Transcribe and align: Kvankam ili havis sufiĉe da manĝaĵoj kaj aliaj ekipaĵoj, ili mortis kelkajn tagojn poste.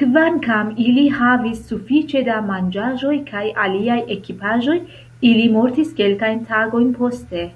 Kvankam 0.00 0.68
ili 0.84 1.02
havis 1.16 1.58
sufiĉe 1.72 2.22
da 2.28 2.38
manĝaĵoj 2.48 3.18
kaj 3.32 3.42
aliaj 3.66 3.98
ekipaĵoj, 4.16 4.80
ili 5.32 5.46
mortis 5.58 5.92
kelkajn 6.02 6.44
tagojn 6.54 6.92
poste. 7.04 7.46